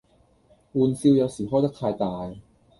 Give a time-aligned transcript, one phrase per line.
[0.71, 2.33] 玩笑有時開得太大